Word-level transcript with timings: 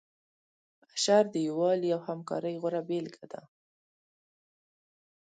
اشر 0.93 1.23
د 1.33 1.35
یووالي 1.47 1.89
او 1.95 2.01
همکارۍ 2.09 2.55
غوره 2.61 2.81
بیلګه 2.89 3.25
ده. 3.31 3.41